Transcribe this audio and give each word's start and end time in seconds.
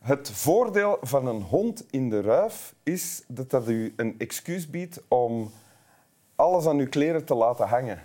Het 0.00 0.30
voordeel 0.30 0.98
van 1.00 1.26
een 1.26 1.42
hond 1.42 1.84
in 1.90 2.10
de 2.10 2.20
ruif 2.20 2.74
is 2.82 3.24
dat 3.26 3.50
dat 3.50 3.68
u 3.68 3.92
een 3.96 4.14
excuus 4.18 4.70
biedt 4.70 5.00
om 5.08 5.50
alles 6.36 6.66
aan 6.66 6.78
uw 6.78 6.88
kleren 6.88 7.24
te 7.24 7.34
laten 7.34 7.68
hangen. 7.68 8.02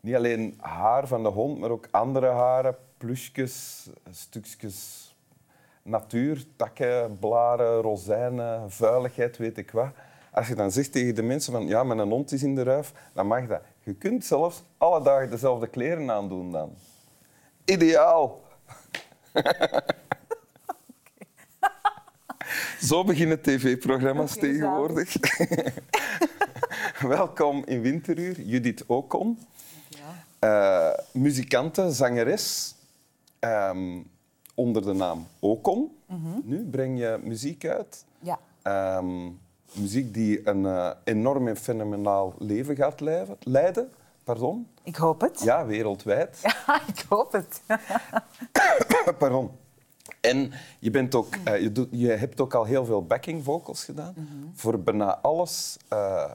Niet 0.00 0.14
alleen 0.14 0.58
haar 0.60 1.06
van 1.06 1.22
de 1.22 1.28
hond, 1.28 1.58
maar 1.58 1.70
ook 1.70 1.88
andere 1.90 2.26
haren, 2.26 2.76
plusjes, 2.98 3.88
stukjes 4.10 5.08
natuur, 5.82 6.44
takken, 6.56 7.18
blaren, 7.18 7.80
rozijnen, 7.80 8.70
vuiligheid, 8.70 9.36
weet 9.36 9.58
ik 9.58 9.70
wat. 9.70 9.90
Als 10.32 10.48
je 10.48 10.54
dan 10.54 10.72
zegt 10.72 10.92
tegen 10.92 11.14
de 11.14 11.22
mensen 11.22 11.52
van 11.52 11.66
ja, 11.66 11.84
mijn 11.84 12.00
hond 12.00 12.32
is 12.32 12.42
in 12.42 12.54
de 12.54 12.62
ruif, 12.62 12.92
dan 13.12 13.26
mag 13.26 13.46
dat. 13.46 13.62
Je 13.80 13.94
kunt 13.94 14.24
zelfs 14.24 14.62
alle 14.78 15.02
dagen 15.02 15.30
dezelfde 15.30 15.66
kleren 15.66 16.10
aandoen 16.10 16.52
dan. 16.52 16.74
Ideaal. 17.64 18.40
Zo 22.80 23.04
beginnen 23.04 23.40
tv-programma's 23.40 24.34
tegenwoordig. 24.34 25.16
Welkom 27.16 27.62
in 27.66 27.80
Winteruur, 27.80 28.40
Judith 28.40 28.84
Ocon. 28.86 29.38
Eh, 30.38 30.90
muzikante, 31.12 31.92
zangeres, 31.92 32.74
ehm, 33.38 34.00
onder 34.54 34.82
de 34.82 34.92
naam 34.92 35.26
Ocon. 35.38 35.96
Nu 36.42 36.68
breng 36.70 36.98
je 36.98 37.18
muziek 37.22 37.66
uit. 37.66 38.04
Ja. 38.20 38.38
Ehm, 38.62 39.30
muziek 39.72 40.14
die 40.14 40.48
een 40.48 40.66
eh, 40.66 40.90
enorm 41.04 41.48
en 41.48 41.56
fenomenaal 41.56 42.34
leven 42.38 42.76
gaat 42.76 43.00
leiden. 43.00 43.36
leiden 43.40 43.90
pardon. 44.24 44.66
Ik 44.82 44.96
hoop 44.96 45.20
het. 45.20 45.40
Ja, 45.40 45.66
wereldwijd. 45.66 46.38
Ja, 46.66 46.80
ik 46.86 47.04
hoop 47.08 47.32
het. 47.32 47.62
Pardon. 49.18 49.50
En 50.28 50.52
je, 50.78 50.90
bent 50.90 51.14
ook, 51.14 51.34
eh, 51.44 51.60
je, 51.62 51.72
doet, 51.72 51.88
je 51.90 52.08
hebt 52.08 52.40
ook 52.40 52.54
al 52.54 52.64
heel 52.64 52.84
veel 52.84 53.06
backing 53.06 53.44
vocals 53.44 53.84
gedaan. 53.84 54.14
Voor 54.54 54.80
bijna 54.80 55.18
alles 55.18 55.76
uh, 55.92 56.30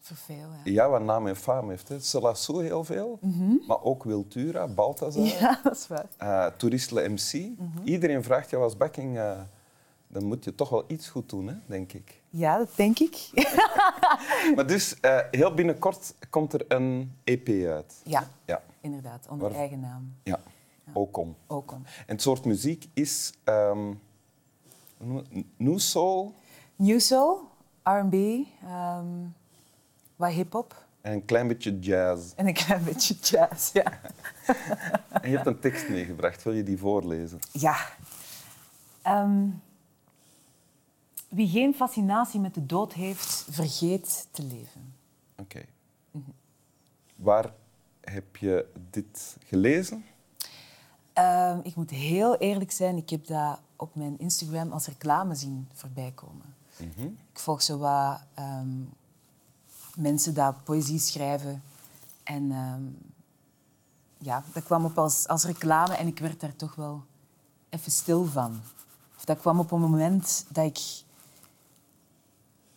Verveel, 0.00 0.36
ja. 0.64 0.72
ja, 0.72 0.88
wat 0.88 1.02
naam 1.02 1.26
en 1.26 1.36
faam 1.36 1.68
heeft. 1.70 1.88
Hè. 1.88 2.00
Selassou 2.00 2.64
heel 2.64 2.84
veel, 2.84 3.18
maar 3.66 3.82
ook 3.82 4.04
Wiltura, 4.04 4.68
Balthazar, 4.68 5.22
Ja, 5.40 5.60
dat 5.62 5.76
is 5.76 5.86
waar. 5.86 6.06
eh 6.16 6.46
Toeristle 6.56 7.08
MC. 7.08 7.48
Iedereen 7.84 8.22
vraagt 8.22 8.50
jou 8.50 8.62
als 8.62 8.76
backing, 8.76 9.18
dan 10.08 10.24
moet 10.24 10.44
je 10.44 10.54
toch 10.54 10.68
wel 10.68 10.84
iets 10.86 11.08
goed 11.08 11.28
doen, 11.28 11.46
hè, 11.48 11.54
denk 11.66 11.92
ik. 11.92 12.20
Ja, 12.30 12.58
dat 12.58 12.68
denk 12.76 12.98
ik. 12.98 13.30
Maar 14.54 14.66
dus, 14.66 14.96
heel 15.30 15.54
binnenkort 15.54 16.14
komt 16.30 16.52
er 16.52 16.64
een 16.68 17.12
EP 17.24 17.48
uit. 17.48 17.94
Ja, 18.04 18.28
Ja, 18.44 18.62
inderdaad. 18.80 19.26
Onder 19.30 19.48
Waar- 19.48 19.58
eigen 19.58 19.80
naam. 19.80 20.14
ja. 20.22 20.38
Ocon. 20.92 21.36
En 21.48 21.86
het 22.06 22.22
soort 22.22 22.44
muziek 22.44 22.86
is 22.94 23.32
het? 23.44 23.76
new 25.56 25.78
soul 25.78 26.34
New 26.76 27.00
Soul, 27.00 27.48
R&B, 27.82 28.14
ehm, 28.62 29.06
wat 30.16 30.30
hip-hop 30.32 30.84
en 31.00 31.12
een 31.12 31.24
klein 31.24 31.48
beetje 31.48 31.78
jazz. 31.78 32.32
en 32.36 32.46
een 32.46 32.54
klein 32.54 32.84
beetje 32.84 33.14
jazz. 33.14 33.72
Ja. 33.72 33.84
En 35.22 35.30
je 35.30 35.36
hebt 35.36 35.46
een 35.48 35.58
tekst 35.60 35.88
meegebracht. 35.88 36.42
Wil 36.42 36.52
je 36.52 36.62
die 36.62 36.78
voorlezen? 36.78 37.38
ja. 37.52 37.76
Ehm, 39.02 39.48
wie 41.28 41.48
geen 41.48 41.74
fascinatie 41.74 42.40
met 42.40 42.54
de 42.54 42.66
dood 42.66 42.92
heeft, 42.92 43.46
vergeet 43.50 44.28
te 44.30 44.42
leven. 44.42 44.94
Oké. 45.36 45.64
Waar 47.16 47.52
heb 48.00 48.36
je 48.36 48.66
dit 48.90 49.36
gelezen? 49.44 50.04
Ehm, 51.16 51.58
ik 51.62 51.74
moet 51.74 51.90
heel 51.90 52.36
eerlijk 52.36 52.72
zijn, 52.72 52.96
ik 52.96 53.10
heb 53.10 53.26
dat 53.26 53.58
op 53.76 53.94
mijn 53.94 54.18
Instagram 54.18 54.72
als 54.72 54.86
reclame 54.86 55.34
zien 55.34 55.68
voorbij 55.72 56.12
komen. 56.14 56.54
Ik 57.32 57.38
volg 57.38 57.62
zo 57.62 57.78
wat 57.78 58.20
ehm, 58.34 58.68
mensen 59.94 60.34
die 60.34 60.52
poëzie 60.64 60.98
schrijven. 60.98 61.62
En 62.22 62.52
ehm, 62.52 62.82
ja, 64.18 64.42
dat 64.52 64.62
kwam 64.62 64.84
op 64.84 64.98
als, 64.98 65.28
als 65.28 65.44
reclame 65.44 65.94
en 65.94 66.06
ik 66.06 66.18
werd 66.18 66.40
daar 66.40 66.56
toch 66.56 66.74
wel 66.74 67.04
even 67.68 67.92
stil 67.92 68.24
van. 68.24 68.60
Of 69.16 69.24
dat 69.24 69.38
kwam 69.38 69.58
op 69.58 69.70
een 69.70 69.80
moment 69.80 70.46
dat 70.48 70.64
ik 70.64 70.80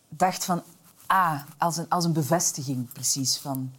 dacht 0.08 0.44
van... 0.44 0.62
Ah, 1.06 1.42
als 1.58 1.76
een, 1.76 1.88
als 1.88 2.04
een 2.04 2.12
bevestiging 2.12 2.92
precies 2.92 3.38
van... 3.38 3.72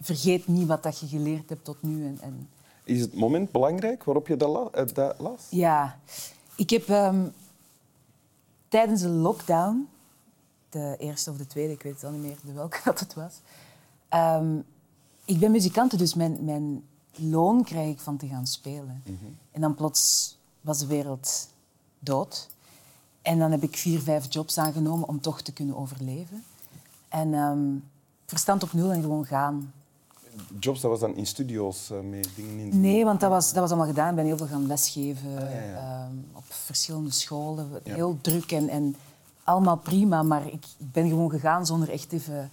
Vergeet 0.00 0.46
niet 0.46 0.66
wat 0.66 0.82
dat 0.82 0.98
je 0.98 1.06
geleerd 1.06 1.48
hebt 1.48 1.64
tot 1.64 1.82
nu. 1.82 2.06
En, 2.06 2.20
en 2.20 2.48
Is 2.84 3.00
het 3.00 3.14
moment 3.14 3.50
belangrijk 3.50 4.04
waarop 4.04 4.26
je 4.28 4.36
dat, 4.36 4.48
la- 4.50 4.68
eh, 4.82 4.86
dat 4.94 5.18
las? 5.18 5.46
ja, 5.50 5.98
ik 6.56 6.70
heb 6.70 6.88
ehm, 6.88 7.26
tijdens 8.68 9.00
de 9.00 9.08
lockdown, 9.08 9.88
de 10.70 10.94
eerste 10.98 11.30
of 11.30 11.36
de 11.36 11.46
tweede, 11.46 11.72
ik 11.72 11.82
weet 11.82 11.94
het 11.94 12.04
al 12.04 12.10
niet 12.10 12.22
meer 12.22 12.36
de 12.44 12.52
welke 12.52 12.80
dat 12.84 13.00
het 13.00 13.14
was. 13.14 13.40
ehm, 14.08 14.56
ik 15.24 15.38
ben 15.38 15.50
muzikant, 15.50 15.98
dus 15.98 16.14
mijn, 16.14 16.44
mijn 16.44 16.84
loon 17.16 17.64
krijg 17.64 17.88
ik 17.90 18.00
van 18.00 18.16
te 18.16 18.26
gaan 18.26 18.46
spelen. 18.46 19.02
En 19.50 19.60
dan 19.60 19.74
plots 19.74 20.36
was 20.60 20.78
de 20.78 20.86
wereld 20.86 21.48
dood. 21.98 22.48
En 23.22 23.38
dan 23.38 23.50
heb 23.50 23.62
ik 23.62 23.76
vier, 23.76 24.00
vijf 24.00 24.32
jobs 24.32 24.58
aangenomen 24.58 25.08
om 25.08 25.20
toch 25.20 25.40
te 25.40 25.52
kunnen 25.52 25.76
overleven. 25.76 26.44
En 27.08 27.34
ehm, 27.34 27.60
verstand 28.26 28.62
op 28.62 28.72
nul 28.72 28.92
en 28.92 29.00
gewoon 29.02 29.24
gaan. 29.26 29.72
Jobs, 30.60 30.80
dat 30.80 30.90
was 30.90 31.00
dan 31.00 31.16
in 31.16 31.26
studio's 31.26 31.90
eh, 31.90 32.00
met 32.00 32.28
dingen 32.36 32.58
in. 32.58 32.80
Nee, 32.80 33.04
want 33.04 33.20
dat 33.20 33.30
was, 33.30 33.52
dat 33.52 33.60
was 33.60 33.70
allemaal 33.70 33.88
gedaan. 33.88 34.08
Ik 34.10 34.14
ben 34.16 34.24
heel 34.24 34.36
veel 34.36 34.46
gaan 34.46 34.66
lesgeven 34.66 35.36
Ah, 35.36 35.50
ja, 35.50 35.60
ja. 35.60 36.04
ehm, 36.04 36.16
op 36.32 36.44
verschillende 36.48 37.10
scholen. 37.10 37.68
Ja. 37.84 37.94
Heel 37.94 38.18
druk 38.20 38.52
en, 38.52 38.68
en 38.68 38.96
allemaal 39.44 39.76
prima, 39.76 40.22
maar 40.22 40.46
ik, 40.46 40.64
ik 40.78 40.92
ben 40.92 41.08
gewoon 41.08 41.30
gegaan 41.30 41.66
zonder 41.66 41.90
echt 41.90 42.12
even 42.12 42.50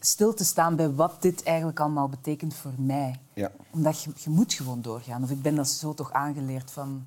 stil 0.00 0.34
te 0.34 0.44
staan 0.44 0.76
bij 0.76 0.90
wat 0.90 1.22
dit 1.22 1.42
eigenlijk 1.42 1.80
allemaal 1.80 2.08
betekent 2.08 2.54
voor 2.54 2.72
mij. 2.76 3.20
Ja. 3.34 3.50
Omdat 3.70 4.02
je, 4.02 4.10
je 4.16 4.30
moet 4.30 4.52
gewoon 4.52 4.82
doorgaan. 4.82 5.22
Of 5.22 5.30
ik 5.30 5.42
ben 5.42 5.54
dat 5.54 5.68
zo 5.68 5.94
toch 5.94 6.12
aangeleerd 6.12 6.70
van 6.70 7.06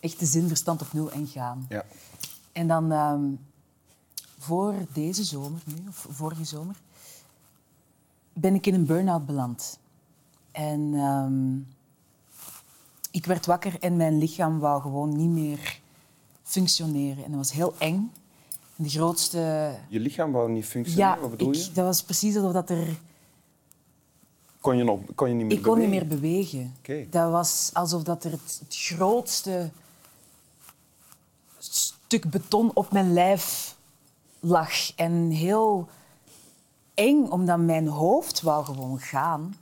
echt 0.00 0.18
de 0.18 0.26
zin, 0.26 0.48
verstand 0.48 0.80
op 0.82 0.92
nul 0.92 1.10
en 1.12 1.26
gaan. 1.26 1.66
Ja. 1.68 1.84
En 2.52 2.66
dan 2.68 2.92
ehm, 2.92 3.20
voor 4.38 4.74
deze 4.92 5.24
zomer 5.24 5.60
nu, 5.64 5.74
of 5.88 6.06
vorige 6.10 6.44
zomer, 6.44 6.76
ben 8.32 8.54
ik 8.54 8.66
in 8.66 8.74
een 8.74 8.86
burn-out 8.86 9.26
beland. 9.26 9.78
En 10.52 10.94
ehm, 10.94 11.56
ik 13.10 13.26
werd 13.26 13.46
wakker 13.46 13.76
en 13.80 13.96
mijn 13.96 14.18
lichaam 14.18 14.58
wou 14.58 14.82
gewoon 14.82 15.16
niet 15.16 15.30
meer 15.30 15.80
functioneren. 16.42 17.24
En 17.24 17.30
dat 17.30 17.38
was 17.38 17.52
heel 17.52 17.74
eng. 17.78 18.12
En 18.76 18.84
de 18.84 18.88
grootste... 18.88 19.74
Je 19.88 20.00
lichaam 20.00 20.32
wou 20.32 20.50
niet 20.50 20.64
functioneren, 20.64 21.14
Ja, 21.14 21.20
wat 21.20 21.30
bedoel 21.30 21.48
ik, 21.48 21.54
je? 21.54 21.72
dat 21.72 21.84
was 21.84 22.02
precies 22.02 22.36
alsof 22.36 22.52
dat 22.52 22.70
er... 22.70 22.98
Kon 24.60 24.76
je, 24.76 24.84
nog, 24.84 25.00
kon 25.14 25.28
je 25.28 25.34
niet 25.34 25.46
meer 25.46 25.56
Ik 25.56 25.62
kon 25.62 25.78
niet 25.78 25.88
bewegen? 25.90 26.08
meer 26.08 26.20
bewegen. 26.20 27.10
Dat 27.10 27.30
was 27.30 27.70
alsof 27.72 28.02
dat 28.02 28.24
er 28.24 28.30
het, 28.30 28.60
het 28.64 28.76
grootste 28.76 29.70
stuk 31.58 32.30
beton 32.30 32.70
op 32.74 32.92
mijn 32.92 33.12
lijf 33.12 33.76
lag. 34.40 34.94
En 34.96 35.30
heel 35.30 35.88
eng, 36.94 37.26
omdat 37.26 37.58
mijn 37.58 37.88
hoofd 37.88 38.40
wou 38.40 38.64
gewoon 38.64 39.00
gaan, 39.00 39.54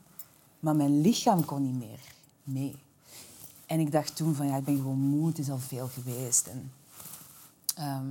maar 0.60 0.76
mijn 0.76 1.00
lichaam 1.00 1.44
kon 1.44 1.62
niet 1.62 1.78
meer 1.78 2.00
mee. 2.42 2.82
En 3.66 3.80
ik 3.80 3.92
dacht 3.92 4.16
toen 4.16 4.34
van, 4.34 4.47
ja, 4.47 4.56
ik 4.56 4.65
ben 4.65 4.77
gewoon 4.77 4.98
moe, 4.98 5.28
het 5.28 5.38
is 5.38 5.50
al 5.50 5.59
veel 5.59 5.88
geweest. 5.88 6.47
En, 6.47 6.72
ehm, 7.74 8.10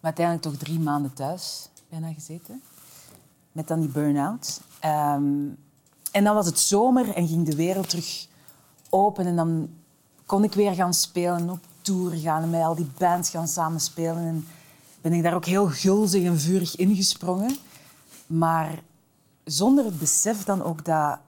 maar 0.00 0.12
uiteindelijk 0.14 0.46
toch 0.46 0.56
drie 0.56 0.80
maanden 0.80 1.12
thuis 1.12 1.68
bijna 1.88 2.12
gezeten. 2.12 2.62
Met 3.52 3.68
dan 3.68 3.80
die 3.80 3.88
burn-out. 3.88 4.60
Ehm, 4.78 5.48
en 6.10 6.24
dan 6.24 6.34
was 6.34 6.46
het 6.46 6.58
zomer 6.58 7.14
en 7.14 7.28
ging 7.28 7.46
de 7.46 7.56
wereld 7.56 7.88
terug 7.88 8.26
open. 8.88 9.26
En 9.26 9.36
dan 9.36 9.68
kon 10.26 10.44
ik 10.44 10.52
weer 10.52 10.74
gaan 10.74 10.94
spelen, 10.94 11.50
op 11.50 11.60
tour 11.80 12.10
gaan 12.10 12.42
en 12.42 12.50
met 12.50 12.62
al 12.62 12.74
die 12.74 12.90
bands 12.98 13.30
gaan 13.30 13.48
samenspelen. 13.48 14.16
En 14.16 14.46
ben 15.00 15.12
ik 15.12 15.22
daar 15.22 15.34
ook 15.34 15.44
heel 15.44 15.68
gulzig 15.68 16.24
en 16.24 16.40
vurig 16.40 16.76
ingesprongen. 16.76 17.56
Maar 18.32 18.82
zonder 19.44 19.84
het 19.84 19.98
besef 19.98 20.44
dan 20.44 20.62
ook 20.62 20.84
dat 20.84 21.18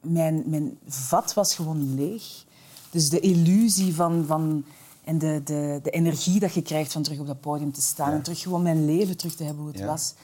mijn, 0.00 0.42
mijn 0.46 0.78
vat 0.86 1.34
was 1.34 1.54
gewoon 1.54 1.94
leeg. 1.94 2.44
Dus 2.90 3.08
de 3.08 3.20
illusie 3.20 3.94
van, 3.94 4.24
van 4.26 4.64
en 5.04 5.18
de, 5.18 5.40
de, 5.44 5.80
de 5.82 5.90
energie 5.90 6.40
dat 6.40 6.54
je 6.54 6.62
krijgt 6.62 6.92
van 6.92 7.02
terug 7.02 7.18
op 7.18 7.26
dat 7.26 7.40
podium 7.40 7.72
te 7.72 7.82
staan 7.82 8.10
Ja. 8.10 8.16
en 8.16 8.22
terug 8.22 8.40
gewoon 8.40 8.62
mijn 8.62 8.84
leven 8.84 9.16
terug 9.16 9.34
te 9.34 9.44
hebben 9.44 9.62
hoe 9.62 9.72
het 9.72 9.80
Ja. 9.80 9.86
was, 9.86 10.14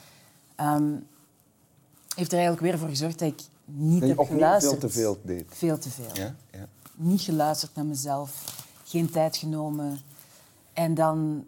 ehm, 0.55 0.93
heeft 2.15 2.33
er 2.33 2.39
eigenlijk 2.39 2.61
weer 2.61 2.79
voor 2.79 2.89
gezorgd 2.89 3.19
dat 3.19 3.29
ik 3.29 3.41
niet 3.65 4.03
heb 4.03 4.19
geluisterd. 4.19 4.81
veel 4.81 4.89
te 4.89 4.89
veel 4.99 5.19
deed. 5.23 5.45
Veel 5.49 5.79
te 5.79 5.91
veel. 5.91 6.11
Ja? 6.13 6.35
Ja. 6.53 6.67
Niet 6.95 7.21
geluisterd 7.21 7.75
naar 7.75 7.85
mezelf, 7.87 8.55
geen 8.85 9.11
tijd 9.11 9.37
genomen. 9.37 9.99
En 10.73 10.95
dan 10.95 11.45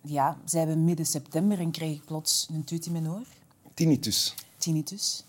ja, 0.00 0.36
zijn 0.44 0.68
we 0.68 0.74
midden 0.74 1.06
september 1.06 1.58
en 1.60 1.70
kreeg 1.70 1.96
ik 1.96 2.04
plots 2.04 2.48
een 2.52 2.64
tuut 2.64 2.86
in 2.86 2.92
mijn 2.92 3.08
oor 3.10 3.26
Tinnitus. 3.78 4.34
tinnitus. 4.56 5.24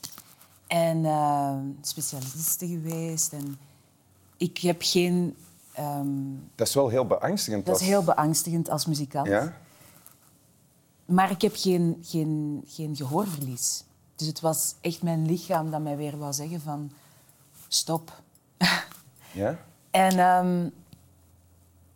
En 0.67 1.05
eh 1.05 1.57
specialisten 1.81 2.67
geweest. 2.67 3.33
En 3.33 3.57
ik 4.37 4.57
heb 4.57 4.77
geen 4.79 5.35
ehm, 5.73 6.07
Dat 6.55 6.67
is 6.67 6.73
wel 6.73 6.89
heel 6.89 7.05
beangstigend. 7.05 7.65
dat 7.65 7.81
is 7.81 7.87
heel 7.87 8.03
beangstigend 8.03 8.69
als 8.69 8.85
muzikant. 8.85 9.27
Ja? 9.27 9.57
Maar 11.05 11.31
ik 11.31 11.41
heb 11.41 11.55
geen, 11.55 11.97
geen, 12.01 12.63
geen 12.67 12.95
gehoorverlies. 12.95 13.83
Dus 14.15 14.27
het 14.27 14.39
was 14.39 14.75
echt 14.81 15.01
mijn 15.01 15.25
lichaam 15.25 15.71
dat 15.71 15.81
mij 15.81 15.97
weer 15.97 16.17
wou 16.17 16.33
zeggen 16.33 16.61
van... 16.61 16.91
Stop. 17.67 18.21
Ja? 19.31 19.59
En 19.91 20.19
ehm, 20.19 20.69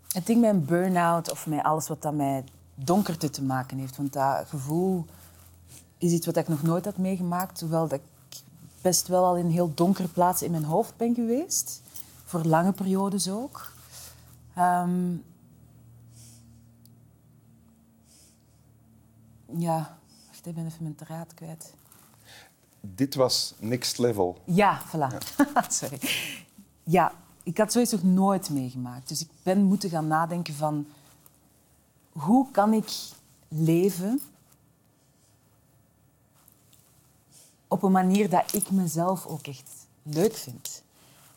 het 0.07 0.25
ding 0.25 0.41
met 0.41 0.49
een 0.49 0.65
burn-out 0.65 1.31
of 1.31 1.47
met 1.47 1.63
alles 1.63 1.87
wat 1.87 2.01
dat 2.01 2.13
met 2.13 2.43
donkerte 2.75 3.29
te 3.29 3.43
maken 3.43 3.77
heeft. 3.77 3.97
Want 3.97 4.13
dat 4.13 4.47
gevoel 4.47 5.05
is 6.03 6.11
iets 6.11 6.25
wat 6.25 6.37
ik 6.37 6.47
nog 6.47 6.63
nooit 6.63 6.85
had 6.85 6.97
meegemaakt. 6.97 7.59
Hoewel 7.59 7.87
dat 7.87 7.99
ik 7.99 8.41
best 8.81 9.07
wel 9.07 9.25
al 9.25 9.37
in 9.37 9.45
heel 9.45 9.73
donkere 9.73 10.07
plaatsen 10.07 10.45
in 10.45 10.51
mijn 10.51 10.63
hoofd 10.63 10.97
ben 10.97 11.15
geweest. 11.15 11.81
Voor 12.25 12.43
lange 12.43 12.71
periodes 12.71 13.29
ook. 13.29 13.71
Ehm, 14.55 15.11
ja, 19.45 19.97
wacht, 20.27 20.45
ik 20.45 20.55
ben 20.55 20.65
even 20.65 20.83
mijn 20.83 20.95
draad 20.95 21.33
kwijt. 21.33 21.73
Dit 22.81 23.15
was 23.15 23.53
next 23.59 23.97
level. 23.97 24.41
Ja, 24.45 24.81
voilà. 24.87 25.17
Sorry. 25.67 25.99
Ja, 26.83 27.11
ik 27.43 27.57
had 27.57 27.71
zoiets 27.71 27.91
nog 27.91 28.03
nooit 28.03 28.49
meegemaakt. 28.49 29.07
Dus 29.07 29.21
ik 29.21 29.29
ben 29.43 29.63
moeten 29.63 29.89
gaan 29.89 30.07
nadenken 30.07 30.53
van... 30.53 30.87
Hoe 32.11 32.51
kan 32.51 32.73
ik 32.73 32.91
leven 33.47 34.21
op 37.73 37.83
een 37.83 37.91
manier 37.91 38.29
dat 38.29 38.53
ik 38.53 38.71
mezelf 38.71 39.25
ook 39.25 39.47
echt 39.47 39.69
leuk 40.03 40.35
vind? 40.35 40.83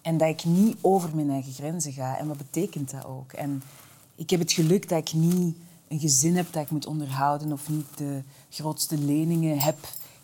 En 0.02 0.18
dat 0.18 0.28
ik 0.28 0.44
niet 0.44 0.76
over 0.80 1.14
mijn 1.14 1.30
eigen 1.30 1.52
grenzen 1.52 1.92
ga. 1.92 2.18
En 2.18 2.28
wat 2.28 2.36
betekent 2.36 2.90
dat 2.90 3.04
ook? 3.04 3.32
En 3.32 3.62
ik 4.14 4.30
heb 4.30 4.40
het 4.40 4.52
geluk 4.52 4.88
dat 4.88 4.98
ik 4.98 5.12
niet 5.12 5.56
een 5.88 5.98
gezin 5.98 6.36
heb 6.36 6.52
dat 6.52 6.62
ik 6.62 6.70
moet 6.70 6.86
onderhouden 6.86 7.52
of 7.52 7.68
niet 7.68 7.86
de 7.96 8.22
grootste 8.50 8.98
leningen 8.98 9.58
heb. 9.58 9.78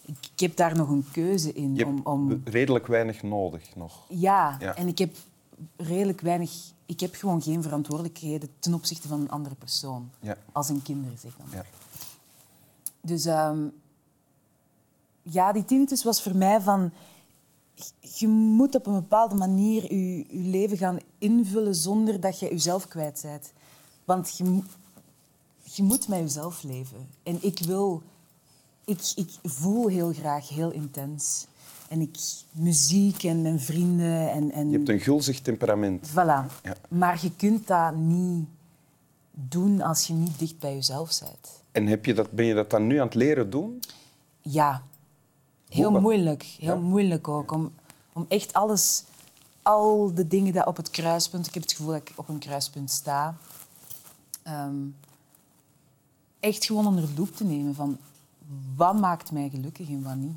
Ik, 0.05 0.17
ik 0.35 0.41
heb 0.41 0.57
daar 0.57 0.77
nog 0.77 0.89
een 0.89 1.07
keuze 1.13 1.53
in. 1.53 1.75
Je 1.75 1.87
om, 1.87 2.01
om, 2.05 2.41
redelijk 2.45 2.87
weinig 2.87 3.23
nodig 3.23 3.77
nog. 3.77 4.05
ja, 4.09 4.57
Ja. 4.61 4.75
en 4.75 4.89
ik 4.89 4.99
heb 4.99 5.17
redelijk 5.77 6.21
weinig... 6.21 6.51
Ik 6.87 7.01
heb 7.01 7.15
gewoon 7.15 7.43
geen 7.43 7.63
verantwoordelijkheden 7.63 8.49
ten 8.59 8.75
opzichte 8.75 9.09
van 9.09 9.21
een 9.21 9.31
andere 9.31 9.55
persoon. 9.55 10.11
Ja. 10.21 10.37
Als 10.53 10.69
een 10.69 10.83
kinder, 10.83 11.13
zeg 11.19 11.33
dan. 11.37 11.47
Ja. 11.53 11.65
Dus 13.01 13.25
ehm, 13.25 13.59
ja, 15.23 15.53
die 15.53 15.65
tinnitus 15.65 16.05
was 16.05 16.23
voor 16.23 16.37
mij 16.37 16.61
van... 16.61 16.93
Je 18.01 18.29
moet 18.29 18.75
op 18.75 18.87
een 18.87 18.93
bepaalde 18.93 19.35
manier 19.35 19.95
je, 19.95 20.17
je 20.17 20.49
leven 20.49 20.77
gaan 20.77 20.99
invullen 21.19 21.75
zonder 21.75 22.21
dat 22.21 22.39
je 22.39 22.49
jezelf 22.49 22.89
kwijt 22.89 23.21
bent. 23.23 23.53
Want 24.05 24.37
je, 24.37 24.61
je 25.63 25.83
moet 25.83 26.09
met 26.09 26.19
jezelf 26.19 26.63
leven. 26.63 27.09
En 27.23 27.39
ik 27.41 27.59
wil... 27.59 28.03
Ik, 28.85 29.13
ik 29.15 29.29
voel 29.43 29.87
heel 29.87 30.13
graag 30.13 30.49
heel 30.49 30.71
intens. 30.71 31.47
En 31.89 32.01
ik... 32.01 32.17
Muziek 32.51 33.23
en 33.23 33.43
mijn 33.43 33.61
vrienden 33.61 34.31
en... 34.31 34.53
en 34.53 34.71
Je 34.71 34.77
hebt 34.77 34.89
een 34.89 35.01
gulzig 35.01 35.41
temperament. 35.41 36.11
Voilà. 36.11 36.63
Ja. 36.63 36.77
Maar 36.89 37.19
je 37.23 37.37
kunt 37.37 37.67
dat 37.67 37.95
niet 37.97 38.47
doen 39.31 39.81
als 39.81 40.07
je 40.07 40.13
niet 40.13 40.39
dicht 40.39 40.59
bij 40.59 40.75
jezelf 40.75 41.21
bent. 41.21 41.63
En 41.73 41.87
heb 41.87 42.05
je 42.05 42.15
dat, 42.15 42.31
ben 42.31 42.45
je 42.45 42.55
dat 42.55 42.71
dan 42.71 42.87
nu 42.87 42.97
aan 42.97 43.07
het 43.07 43.15
leren 43.15 43.51
doen? 43.51 43.83
Ja, 44.41 44.83
heel 45.73 46.01
moeilijk. 46.01 46.43
Heel 46.43 46.75
Ja? 46.75 46.81
moeilijk 46.81 47.29
ook. 47.29 47.53
Om, 47.53 47.73
om 48.13 48.25
echt 48.29 48.53
alles, 48.53 49.05
al 49.63 50.15
de 50.15 50.27
dingen 50.27 50.53
die 50.53 50.67
op 50.67 50.77
het 50.77 50.91
kruispunt... 50.91 51.47
Ik 51.47 51.55
heb 51.55 51.63
het 51.63 51.73
gevoel 51.73 51.93
dat 51.93 52.01
ik 52.09 52.13
op 52.17 52.29
een 52.29 52.39
kruispunt 52.39 52.91
sta. 52.91 53.35
ehm, 54.43 54.75
echt 56.41 56.65
gewoon 56.65 56.87
onder 56.87 57.07
de 57.07 57.13
loep 57.17 57.37
te 57.37 57.45
nemen 57.45 57.75
van... 57.75 57.99
Wat 58.77 58.99
maakt 58.99 59.33
mij 59.33 59.49
gelukkig 59.49 59.89
en 59.89 60.03
wat 60.03 60.15
niet? 60.17 60.37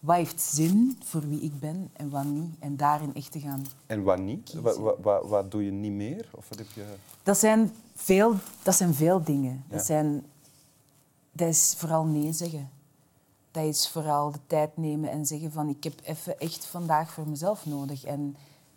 Wat 0.00 0.16
heeft 0.16 0.40
zin 0.40 0.98
voor 1.04 1.28
wie 1.28 1.40
ik 1.40 1.60
ben 1.60 1.90
en 1.92 2.10
wat 2.10 2.24
niet? 2.24 2.54
En 2.58 2.76
daarin 2.76 3.14
echt 3.14 3.32
te 3.32 3.40
gaan 3.40 3.66
En 3.86 4.02
wat 4.02 4.18
niet? 4.18 4.52
Wat, 4.52 4.76
wat, 4.76 4.96
wat, 5.02 5.28
wat 5.28 5.50
doe 5.50 5.64
je 5.64 5.70
niet 5.70 5.92
meer? 5.92 6.28
Of 6.34 6.48
wat 6.48 6.58
heb 6.58 6.66
je... 6.74 6.84
Dat 7.22 7.38
zijn 7.38 7.72
veel, 7.94 8.34
dat 8.62 8.74
zijn 8.74 8.94
veel 8.94 9.22
dingen. 9.24 9.64
Ja. 9.68 9.76
Dat, 9.76 9.86
zijn, 9.86 10.26
dat 11.32 11.48
is 11.48 11.74
vooral 11.76 12.04
nee 12.04 12.32
zeggen. 12.32 12.70
Dat 13.50 13.64
is 13.64 13.88
vooral 13.88 14.30
de 14.32 14.38
tijd 14.46 14.76
nemen 14.76 15.10
en 15.10 15.26
zeggen 15.26 15.52
van 15.52 15.68
ik 15.68 15.84
heb 15.84 16.00
even 16.04 16.38
echt 16.38 16.66
vandaag 16.66 17.12
voor 17.12 17.28
mezelf 17.28 17.66
nodig. 17.66 18.04
En 18.04 18.36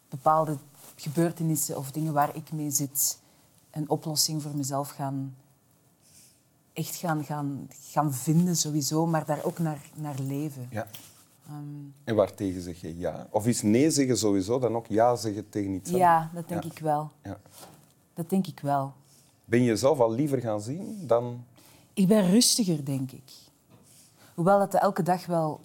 bepaalde 0.09 0.57
gebeurtenissen 0.95 1.77
of 1.77 1.91
dingen 1.91 2.13
waar 2.13 2.35
ik 2.35 2.51
mee 2.51 2.71
zit, 2.71 3.19
een 3.71 3.89
oplossing 3.89 4.41
voor 4.41 4.55
mezelf 4.55 4.89
gaan, 4.89 5.35
echt 6.73 6.95
gaan, 6.95 7.23
gaan, 7.25 7.67
gaan 7.91 8.13
vinden 8.13 8.55
sowieso, 8.55 9.05
maar 9.05 9.25
daar 9.25 9.43
ook 9.43 9.59
naar, 9.59 9.81
naar 9.95 10.19
leven. 10.19 10.67
Ja. 10.71 10.87
Ehm, 11.47 11.55
En 12.03 12.15
waartegen 12.15 12.61
zeg 12.61 12.81
je 12.81 12.97
ja? 12.97 13.27
Of 13.31 13.47
is 13.47 13.61
nee 13.61 13.89
zeggen 13.91 14.17
sowieso 14.17 14.59
dan 14.59 14.75
ook 14.75 14.87
ja 14.87 15.15
zeggen 15.15 15.49
tegen 15.49 15.71
iets 15.73 15.89
anders? 15.89 16.03
ja, 16.09 16.29
dat 16.33 16.47
denk 16.47 16.63
Ja. 16.63 16.69
ik 16.71 16.79
wel. 16.79 17.11
Ja. 17.23 17.39
Dat 18.13 18.29
denk 18.29 18.47
ik 18.47 18.59
wel. 18.59 18.93
Ben 19.45 19.59
je 19.59 19.65
jezelf 19.65 19.99
al 19.99 20.11
liever 20.11 20.39
gaan 20.41 20.61
zien 20.61 21.07
dan... 21.07 21.45
Ik 21.93 22.07
ben 22.07 22.29
rustiger, 22.31 22.85
denk 22.85 23.11
ik. 23.11 23.31
Hoewel 24.33 24.59
dat 24.59 24.73
elke 24.73 25.03
dag 25.03 25.25
wel 25.25 25.59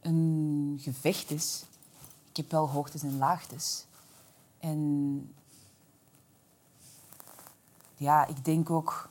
een 0.00 0.76
gevecht 0.80 1.30
is. 1.30 1.64
Ik 2.30 2.36
heb 2.36 2.50
wel 2.50 2.68
hoogtes 2.68 3.02
en 3.02 3.18
laagtes. 3.18 3.84
En 4.58 5.34
ja, 7.96 8.26
ik 8.26 8.44
denk 8.44 8.70
ook... 8.70 9.08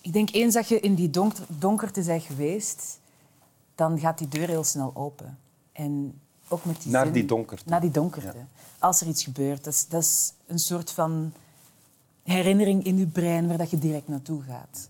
Ik 0.00 0.12
denk 0.12 0.30
eens 0.32 0.54
dat 0.54 0.68
je 0.68 0.80
in 0.80 0.94
die 0.94 1.10
donker, 1.10 1.44
donkerte 1.48 2.02
bent 2.02 2.22
geweest, 2.22 2.98
dan 3.74 3.98
gaat 3.98 4.18
die 4.18 4.28
deur 4.28 4.48
heel 4.48 4.64
snel 4.64 4.90
open. 4.94 5.38
En 5.72 6.20
ook 6.48 6.64
met 6.64 6.82
die 6.82 6.92
Naar 6.92 7.04
zin- 7.04 7.12
die 7.12 7.24
donkerte. 7.24 7.68
Naar 7.68 7.80
die 7.80 7.90
donkerte. 7.90 8.44
Als 8.78 9.00
er 9.00 9.06
iets 9.06 9.24
gebeurt, 9.24 9.64
dat 9.64 9.72
is, 9.72 9.88
dat 9.88 10.02
is 10.02 10.32
een 10.46 10.58
soort 10.58 10.90
van 10.90 11.32
herinnering 12.22 12.84
in 12.84 12.98
je 12.98 13.06
brein 13.06 13.48
waar 13.48 13.58
dat 13.58 13.70
je 13.70 13.78
direct 13.78 14.08
naartoe 14.08 14.42
gaat. 14.42 14.88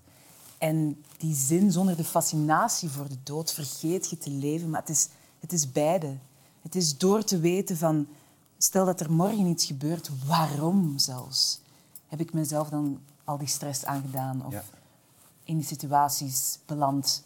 En 0.59 1.05
die 1.19 1.35
zin 1.35 1.73
zonder 1.73 1.97
de 1.97 2.05
fascinatie 2.05 2.89
voor 2.91 3.09
de 3.09 3.19
dood 3.23 3.53
vergeet 3.53 4.11
je 4.11 4.19
te 4.19 4.31
leven. 4.31 4.71
Maar 4.71 4.81
het 4.81 4.89
is, 4.91 5.09
het 5.41 5.53
is 5.53 5.73
beide. 5.73 6.17
Het 6.63 6.75
is 6.75 6.99
door 6.99 7.25
te 7.25 7.39
weten 7.39 7.77
van... 7.77 8.07
Stel 8.59 8.85
dat 8.85 9.01
er 9.01 9.13
morgen 9.13 9.47
iets 9.47 9.65
gebeurt, 9.65 10.11
waarom 10.27 10.99
zelfs? 10.99 11.61
Heb 12.07 12.21
ik 12.21 12.33
mezelf 12.33 12.69
dan 12.69 13.01
al 13.25 13.39
die 13.39 13.49
stress 13.49 13.85
aangedaan? 13.85 14.47
Of 14.47 14.53
Ja. 14.53 14.65
in 15.45 15.57
die 15.57 15.67
situaties 15.67 16.59
beland? 16.67 17.23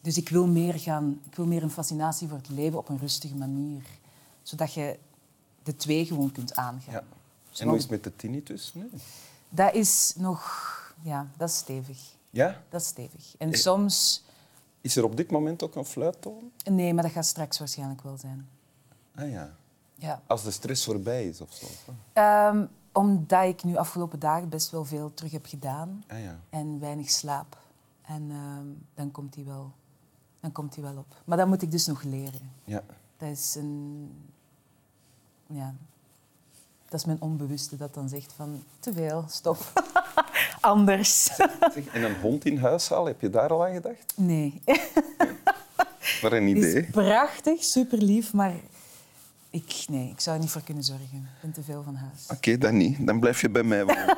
Dus 0.00 0.16
ik 0.16 0.28
wil, 0.28 0.46
meer 0.46 0.78
gaan, 0.78 1.20
ik 1.30 1.34
wil 1.36 1.46
meer 1.46 1.62
een 1.62 1.70
fascinatie 1.70 2.28
voor 2.28 2.36
het 2.36 2.48
leven 2.48 2.78
op 2.78 2.88
een 2.88 2.98
rustige 2.98 3.34
manier. 3.34 3.82
Zodat 4.42 4.72
je 4.72 4.98
de 5.62 5.76
twee 5.76 6.06
gewoon 6.06 6.32
kunt 6.32 6.54
aangaan. 6.56 6.92
Ja. 6.94 7.04
En 7.58 7.66
hoe 7.68 7.76
is 7.76 7.82
het 7.82 7.90
met 7.90 8.04
de 8.04 8.16
tinnitus 8.16 8.74
nu? 8.74 8.90
Dat 9.48 9.74
is 9.74 10.12
nog... 10.16 10.70
Ja, 11.02 11.30
dat 11.36 11.48
is 11.48 11.56
stevig. 11.56 12.16
Ja? 12.30 12.62
Dat 12.68 12.80
is 12.80 12.86
stevig. 12.86 13.34
En 13.38 13.52
Eh. 13.52 13.58
soms... 13.58 14.24
Is 14.80 14.96
er 14.96 15.04
op 15.04 15.16
dit 15.16 15.30
moment 15.30 15.62
ook 15.62 15.74
een 15.74 15.84
fluittoon? 15.84 16.50
Nee, 16.64 16.94
maar 16.94 17.02
dat 17.02 17.12
gaat 17.12 17.26
straks 17.26 17.58
waarschijnlijk 17.58 18.02
wel 18.02 18.16
zijn. 18.18 18.48
Ah 19.14 19.30
ja. 19.30 19.54
Ja. 19.94 20.22
Als 20.26 20.42
de 20.42 20.50
stress 20.50 20.84
voorbij 20.84 21.28
is 21.28 21.40
of 21.40 21.52
zo. 21.52 21.66
Ehm, 22.12 22.66
omdat 22.92 23.44
ik 23.44 23.62
nu 23.64 23.76
afgelopen 23.76 24.18
dagen 24.18 24.48
best 24.48 24.70
wel 24.70 24.84
veel 24.84 25.14
terug 25.14 25.32
heb 25.32 25.46
gedaan 25.46 26.04
Ah 26.08 26.20
ja. 26.22 26.38
en 26.50 26.80
weinig 26.80 27.10
slaap. 27.10 27.58
En 28.02 28.30
ehm, 28.30 28.66
dan 28.94 29.10
komt 29.10 29.34
hij 29.34 29.44
wel, 29.44 29.72
dan 30.40 30.52
komt 30.52 30.74
hij 30.74 30.84
wel 30.84 30.96
op. 30.96 31.22
Maar 31.24 31.36
dat 31.38 31.46
moet 31.46 31.62
ik 31.62 31.70
dus 31.70 31.86
nog 31.86 32.02
leren. 32.02 32.50
Ja. 32.64 32.82
Dat 33.16 33.28
is 33.28 33.54
een... 33.54 34.10
Ja. 35.46 35.74
Dat 36.88 37.00
is 37.00 37.06
mijn 37.06 37.20
onbewuste 37.20 37.76
dat 37.76 37.94
dan 37.94 38.08
zegt 38.08 38.32
van... 38.32 38.62
Te 38.78 38.92
veel, 38.92 39.24
stop. 39.28 39.58
Anders. 40.60 41.38
En 41.92 42.02
een 42.02 42.20
hond 42.20 42.44
in 42.44 42.58
huis 42.58 42.88
halen, 42.88 43.06
heb 43.06 43.20
je 43.20 43.30
daar 43.30 43.50
al 43.50 43.66
aan 43.66 43.72
gedacht? 43.74 44.12
Nee. 44.16 44.60
Maar 46.22 46.32
een 46.32 46.46
idee. 46.46 46.74
is 46.74 46.90
prachtig, 46.90 47.64
super 47.64 47.98
lief, 47.98 48.32
maar 48.32 48.54
ik, 49.50 49.84
nee, 49.88 50.10
ik 50.10 50.20
zou 50.20 50.36
er 50.36 50.42
niet 50.42 50.50
voor 50.50 50.62
kunnen 50.62 50.84
zorgen. 50.84 51.06
Ik 51.12 51.40
ben 51.40 51.52
te 51.52 51.62
veel 51.62 51.82
van 51.82 51.94
huis. 51.94 52.26
Oké, 52.30 52.58
dan 52.58 52.76
niet. 52.76 53.06
Dan 53.06 53.20
blijf 53.20 53.40
je 53.40 53.50
bij 53.50 53.62
mij 53.62 53.84
wonen. 53.84 54.16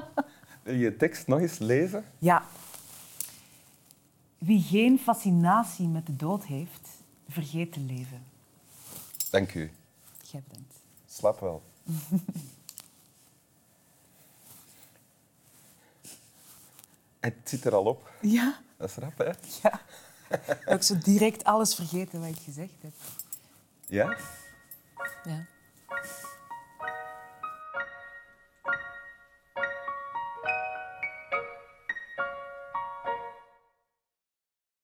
Wil 0.62 0.74
je 0.74 0.80
je 0.80 0.96
tekst 0.96 1.26
nog 1.26 1.40
eens 1.40 1.58
lezen? 1.58 2.04
Ja. 2.18 2.44
Wie 4.38 4.62
geen 4.62 4.98
fascinatie 4.98 5.88
met 5.88 6.06
de 6.06 6.16
dood 6.16 6.44
heeft, 6.44 6.88
vergeet 7.28 7.72
te 7.72 7.80
leven. 7.80 8.22
Dank 9.30 9.54
u. 9.54 9.70
Jij 10.22 10.42
bedankt. 10.48 10.74
Slaap 11.06 11.40
wel. 11.40 11.62
Het 17.26 17.48
zit 17.48 17.64
er 17.64 17.74
al 17.74 17.84
op. 17.84 18.10
Ja, 18.20 18.58
Dat 18.76 18.88
is 18.88 18.94
rap, 18.96 19.18
hè? 19.18 19.24
ja. 19.62 19.80
Ik 20.30 20.56
heb 20.64 20.82
zo 20.82 20.98
direct 20.98 21.44
alles 21.44 21.74
vergeten 21.74 22.20
wat 22.20 22.28
ik 22.28 22.38
gezegd 22.44 22.74
heb. 22.80 22.92
Ja? 23.86 24.16
Ja. 25.24 25.46